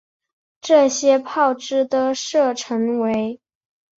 [0.61, 3.39] 这些炮支的射程为。